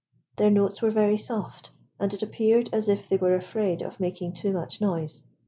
Their 0.37 0.49
notes 0.49 0.81
were 0.81 0.89
very 0.89 1.19
soft, 1.19 1.69
and 1.99 2.11
it 2.11 2.23
appeared 2.23 2.71
as 2.73 2.89
if 2.89 3.07
they 3.07 3.17
were 3.17 3.35
afraid 3.35 3.83
of 3.83 3.99
making 3.99 4.33
too 4.33 4.51
much 4.51 4.81
noise. 4.81 5.21